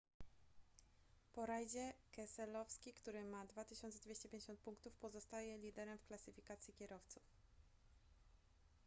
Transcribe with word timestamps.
po 1.33 1.45
rajdzie 1.45 1.93
keselowski 2.11 2.93
który 2.93 3.23
ma 3.23 3.45
2250 3.45 4.59
punktów 4.59 4.93
pozostaje 4.95 5.57
liderem 5.57 5.97
w 5.97 6.05
klasyfikacji 6.05 6.73
kierowców 6.73 7.23